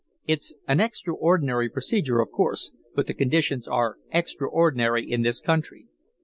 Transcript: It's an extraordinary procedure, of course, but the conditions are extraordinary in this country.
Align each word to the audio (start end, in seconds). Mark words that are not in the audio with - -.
It's 0.25 0.51
an 0.67 0.79
extraordinary 0.79 1.69
procedure, 1.69 2.21
of 2.21 2.31
course, 2.31 2.71
but 2.95 3.05
the 3.05 3.13
conditions 3.13 3.67
are 3.67 3.99
extraordinary 4.11 5.07
in 5.07 5.21
this 5.21 5.41
country. 5.41 5.89